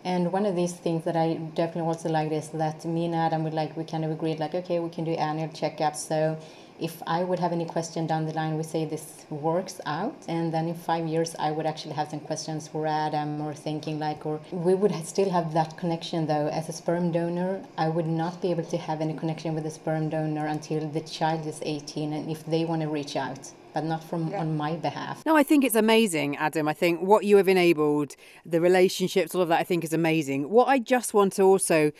[0.03, 3.45] And one of these things that I definitely also liked is that me and Adam
[3.45, 5.97] would like we kind of agreed like okay we can do annual checkups.
[5.97, 6.39] So
[6.81, 10.53] if I would have any question down the line, we say this works out, and
[10.53, 14.25] then in five years I would actually have some questions for Adam or thinking like
[14.27, 16.49] or we would still have that connection though.
[16.49, 19.71] As a sperm donor, I would not be able to have any connection with the
[19.71, 23.85] sperm donor until the child is 18, and if they want to reach out, but
[23.85, 25.25] not from on my behalf.
[25.27, 26.67] No, I think it's amazing, Adam.
[26.69, 30.51] I think what you have enabled, the relationships, all of that, I think is amazing.
[30.51, 31.93] What I just want to also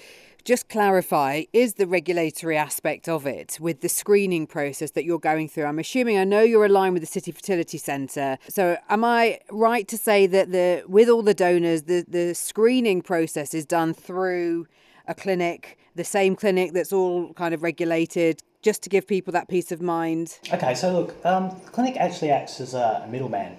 [0.45, 5.49] just clarify is the regulatory aspect of it with the screening process that you're going
[5.49, 5.65] through.
[5.65, 8.39] I'm assuming I know you're aligned with the City Fertility Centre.
[8.49, 13.03] So am I right to say that the with all the donors, the, the screening
[13.03, 14.67] process is done through
[15.07, 19.49] a clinic, the same clinic that's all kind of regulated, just to give people that
[19.49, 20.39] peace of mind?
[20.53, 23.57] Okay, so look, um, the clinic actually acts as a middleman.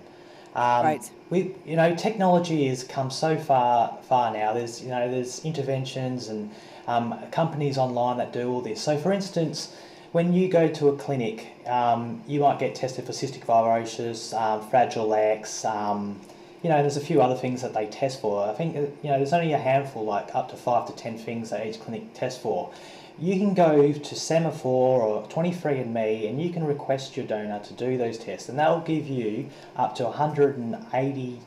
[0.55, 1.11] Um, Right.
[1.29, 4.53] We, you know, technology has come so far, far now.
[4.53, 6.51] There's, you know, there's interventions and
[6.87, 8.81] um, companies online that do all this.
[8.81, 9.75] So, for instance,
[10.11, 14.67] when you go to a clinic, um, you might get tested for cystic fibrosis, um,
[14.69, 15.63] Fragile X.
[15.63, 16.19] Um,
[16.63, 18.47] you know, there's a few other things that they test for.
[18.47, 21.17] I think, uh, you know, there's only a handful, like up to five to ten
[21.17, 22.71] things that each clinic tests for.
[23.19, 27.97] You can go to Sema4 or 23andMe and you can request your donor to do
[27.97, 31.39] those tests, and that will give you up to 180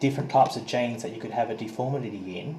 [0.00, 2.56] different types of genes that you could have a deformity in,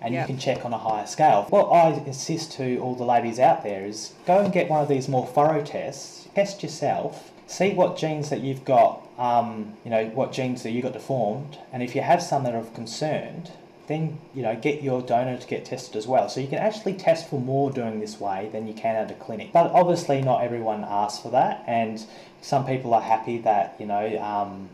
[0.00, 0.20] and Yeah.
[0.22, 1.46] you can check on a higher scale.
[1.50, 4.88] What I insist to all the ladies out there is go and get one of
[4.88, 10.06] these more thorough tests, test yourself, see what genes that you've got, um, you know,
[10.06, 13.50] what genes that you got deformed, and if you have some that are of concerned,
[13.86, 16.28] then you know get your donor to get tested as well.
[16.28, 19.14] So you can actually test for more doing this way than you can at a
[19.14, 19.52] clinic.
[19.52, 22.04] But obviously, not everyone asks for that, and
[22.40, 24.18] some people are happy that you know.
[24.18, 24.70] Um,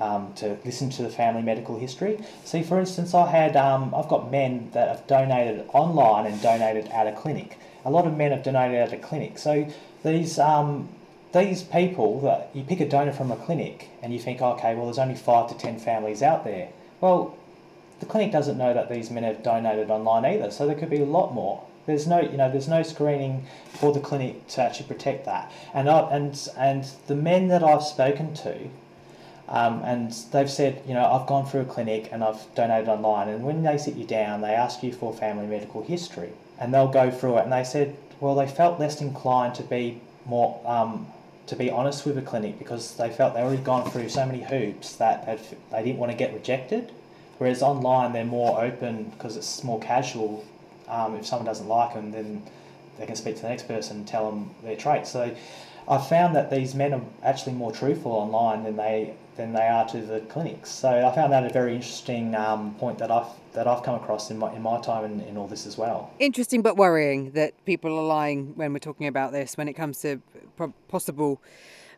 [0.00, 2.18] um, to listen to the family medical history.
[2.44, 6.88] See, for instance, I had um, I've got men that have donated online and donated
[6.88, 9.38] at a clinic, a lot of men have donated at a clinic.
[9.38, 9.68] So
[10.02, 10.88] these um,
[11.32, 14.86] these people that you pick a donor from a clinic and you think, okay, well,
[14.86, 16.68] there's only five to ten families out there.
[17.00, 17.36] Well,
[18.00, 21.00] the clinic doesn't know that these men have donated online either, so there could be
[21.00, 21.64] a lot more.
[21.86, 25.52] There's no, you know, there's no screening for the clinic to actually protect that.
[25.74, 28.70] And I, and and the men that I've spoken to,
[29.48, 33.28] um, and they've said, you know, I've gone through a clinic and I've donated online,
[33.28, 36.88] and when they sit you down, they ask you for family medical history, and they'll
[36.88, 40.60] go through it, and they said, well, they felt less inclined to be more.
[40.64, 41.08] Um,
[41.46, 44.42] to be honest with a clinic because they felt they already gone through so many
[44.42, 45.26] hoops that
[45.70, 46.90] they didn't want to get rejected.
[47.36, 50.42] Whereas online, they're more open because it's more casual
[50.88, 52.42] um, if someone doesn't like them, then
[52.98, 55.10] they can speak to the next person and tell them their traits.
[55.10, 55.34] So
[55.88, 59.86] I've found that these men are actually more truthful online than they than they are
[59.88, 60.70] to the clinics.
[60.70, 64.30] So I found that a very interesting um, point that I've that I've come across
[64.30, 66.12] in my in my time in, in all this as well.
[66.18, 70.00] Interesting but worrying that people are lying when we're talking about this when it comes
[70.00, 70.20] to
[70.88, 71.40] possible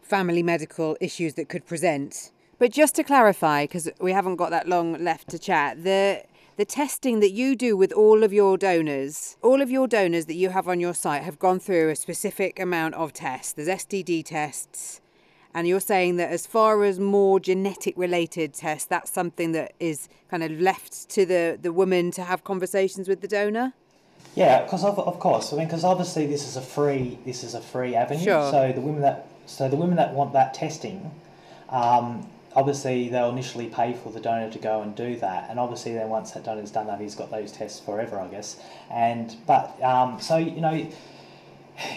[0.03, 2.31] family medical issues that could present.
[2.59, 6.23] But just to clarify, because we haven't got that long left to chat, the
[6.57, 10.37] the testing that you do with all of your donors, all of your donors that
[10.37, 13.53] you have on your site have gone through a specific amount of tests.
[13.53, 15.03] There's STD tests.
[15.57, 20.07] And you're saying that as far as more genetic related tests, that's something that is
[20.31, 23.73] kind of left to the, the woman to have conversations with the donor?
[24.35, 27.55] Yeah, because of, of course, I mean, because obviously this is a free this is
[27.55, 28.23] a free avenue.
[28.23, 28.51] Sure.
[28.51, 31.11] So the women that so the women that want that testing,
[31.71, 35.95] um, obviously they'll initially pay for the donor to go and do that, and obviously
[35.95, 38.59] then once that donor's done that, he's got those tests forever, I guess.
[38.91, 40.87] And but um, so you know,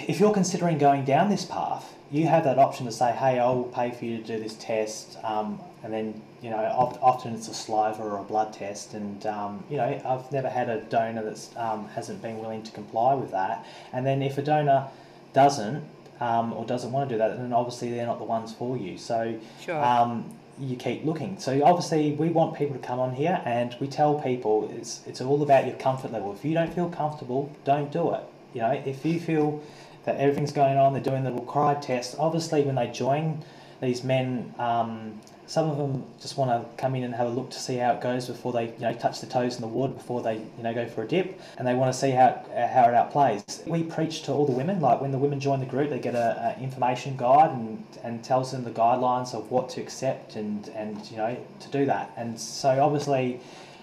[0.07, 3.45] if you're considering going down this path, you have that option to say, hey, I
[3.47, 7.47] will pay for you to do this test, um, and then you know often it's
[7.47, 11.23] a saliva or a blood test, and um, you know I've never had a donor
[11.23, 14.87] that um, hasn't been willing to comply with that, and then if a donor
[15.33, 15.83] doesn't
[16.19, 18.97] um, or doesn't want to do that, then obviously they're not the ones for you.
[18.97, 19.83] So sure.
[19.83, 21.39] um, you keep looking.
[21.39, 25.21] So obviously we want people to come on here and we tell people it's it's
[25.21, 26.33] all about your comfort level.
[26.33, 28.23] If you don't feel comfortable, don't do it.
[28.53, 29.61] You know, if you feel
[30.05, 32.15] that everything's going on, they're doing the little cry test.
[32.17, 33.43] Obviously, when they join
[33.81, 35.19] these men, um,
[35.49, 37.93] some of them just want to come in and have a look to see how
[37.93, 40.63] it goes before they you know touch the toes in the water before they you
[40.63, 43.67] know go for a dip and they want to see how it, how it outplays
[43.67, 46.13] we preach to all the women like when the women join the group they get
[46.13, 50.69] a, a information guide and and tells them the guidelines of what to accept and
[50.69, 53.39] and you know to do that and so obviously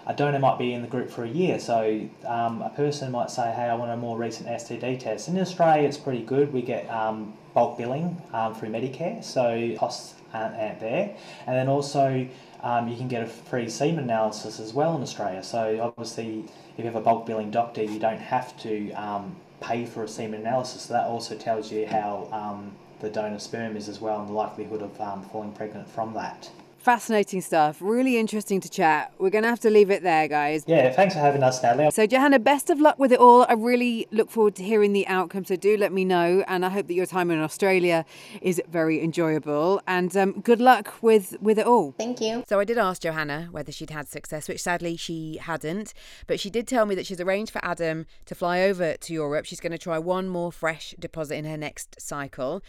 [0.06, 3.30] a donor might be in the group for a year, so um, a person might
[3.30, 6.52] say, "Hey, I want a more recent STD test." In Australia, it's pretty good.
[6.52, 11.16] We get um, bulk billing um, through Medicare, so costs aren't, aren't there.
[11.46, 12.28] And then also,
[12.62, 15.42] um, you can get a free semen analysis as well in Australia.
[15.42, 16.44] So obviously,
[16.76, 20.08] if you have a bulk billing doctor, you don't have to um, pay for a
[20.08, 20.82] semen analysis.
[20.82, 24.34] So that also tells you how um, the donor sperm is as well, and the
[24.34, 24.96] likelihood of
[25.32, 26.50] falling pregnant from that.
[26.86, 27.78] Fascinating stuff.
[27.80, 29.12] Really interesting to chat.
[29.18, 30.62] We're going to have to leave it there, guys.
[30.68, 31.90] Yeah, thanks for having us, Natalie.
[31.90, 33.44] So, Johanna, best of luck with it all.
[33.48, 35.44] I really look forward to hearing the outcome.
[35.44, 36.44] So, do let me know.
[36.46, 38.04] And I hope that your time in Australia
[38.40, 39.82] is very enjoyable.
[39.88, 41.90] And um, good luck with, with it all.
[41.98, 42.44] Thank you.
[42.46, 45.92] So, I did ask Johanna whether she'd had success, which sadly she hadn't.
[46.28, 49.46] But she did tell me that she's arranged for Adam to fly over to Europe.
[49.46, 52.62] She's going to try one more fresh deposit in her next cycle.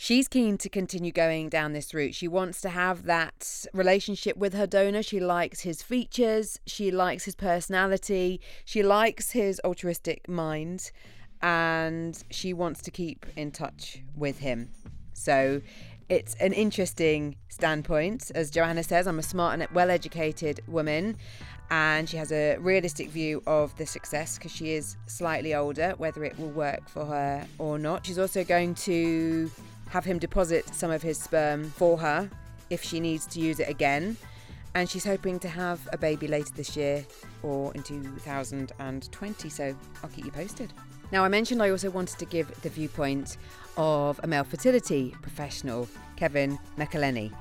[0.00, 2.14] She's keen to continue going down this route.
[2.14, 5.02] She wants to have that relationship with her donor.
[5.02, 10.92] She likes his features, she likes his personality, she likes his altruistic mind,
[11.42, 14.70] and she wants to keep in touch with him.
[15.14, 15.62] So
[16.08, 18.30] it's an interesting standpoint.
[18.36, 21.16] As Johanna says, I'm a smart and well educated woman,
[21.70, 26.22] and she has a realistic view of the success because she is slightly older, whether
[26.22, 28.06] it will work for her or not.
[28.06, 29.50] She's also going to
[29.90, 32.30] have him deposit some of his sperm for her
[32.70, 34.16] if she needs to use it again.
[34.74, 37.04] And she's hoping to have a baby later this year
[37.42, 39.48] or in 2020.
[39.48, 40.72] So I'll keep you posted.
[41.10, 43.38] Now, I mentioned I also wanted to give the viewpoint
[43.78, 47.32] of a male fertility professional, Kevin McEleny.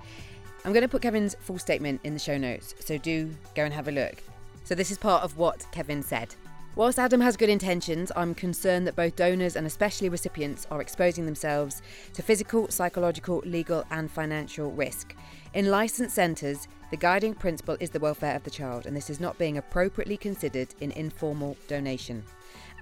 [0.63, 3.73] I'm going to put Kevin's full statement in the show notes, so do go and
[3.73, 4.23] have a look.
[4.63, 6.33] So, this is part of what Kevin said.
[6.77, 11.25] Whilst Adam has good intentions, I'm concerned that both donors and especially recipients are exposing
[11.25, 11.81] themselves
[12.13, 15.15] to physical, psychological, legal, and financial risk.
[15.55, 19.19] In licensed centres, the guiding principle is the welfare of the child, and this is
[19.19, 22.23] not being appropriately considered in informal donation.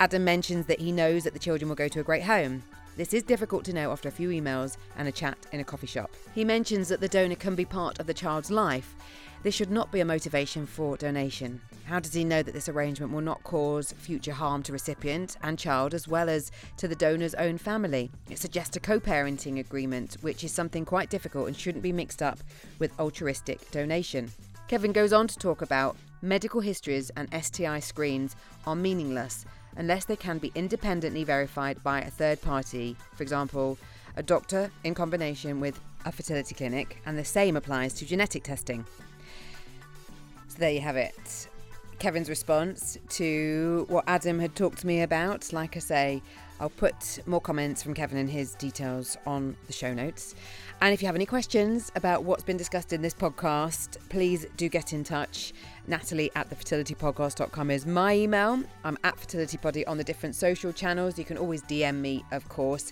[0.02, 2.64] Adam mentions that he knows that the children will go to a great home.
[2.98, 5.88] This is difficult to know after a few emails and a chat in a coffee
[5.88, 6.12] shop.
[6.34, 8.94] He mentions that the donor can be part of the child's life.
[9.46, 11.62] This should not be a motivation for donation.
[11.86, 15.60] How does he know that this arrangement will not cause future harm to recipient and
[15.60, 18.10] child as well as to the donor's own family?
[18.28, 22.24] It suggests a co parenting agreement, which is something quite difficult and shouldn't be mixed
[22.24, 22.40] up
[22.80, 24.32] with altruistic donation.
[24.68, 28.36] Kevin goes on to talk about medical histories and STI screens
[28.66, 29.46] are meaningless
[29.78, 33.78] unless they can be independently verified by a third party, for example,
[34.16, 38.84] a doctor in combination with a fertility clinic, and the same applies to genetic testing.
[40.58, 41.50] There you have it.
[42.00, 45.52] Kevin's response to what Adam had talked to me about.
[45.52, 46.22] Like I say,
[46.60, 50.36] I'll put more comments from Kevin and his details on the show notes.
[50.82, 54.70] And if you have any questions about what's been discussed in this podcast, please do
[54.70, 55.54] get in touch.
[55.88, 58.64] Natalie at thefertilitypodcast.com is my email.
[58.84, 61.18] I'm at fertilitybody on the different social channels.
[61.18, 62.92] You can always DM me, of course.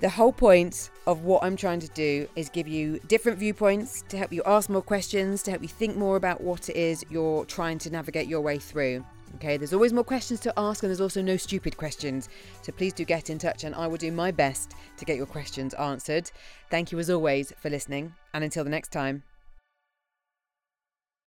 [0.00, 4.18] The whole point of what I'm trying to do is give you different viewpoints to
[4.18, 7.46] help you ask more questions, to help you think more about what it is you're
[7.46, 9.04] trying to navigate your way through.
[9.36, 12.28] Okay, there's always more questions to ask, and there's also no stupid questions.
[12.62, 15.26] So please do get in touch, and I will do my best to get your
[15.26, 16.30] questions answered.
[16.70, 19.22] Thank you as always for listening, and until the next time.